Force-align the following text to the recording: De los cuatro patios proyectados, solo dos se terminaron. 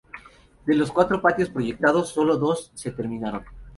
De 0.65 0.73
los 0.73 0.91
cuatro 0.91 1.21
patios 1.21 1.51
proyectados, 1.51 2.09
solo 2.09 2.35
dos 2.37 2.71
se 2.73 2.89
terminaron. 2.91 3.43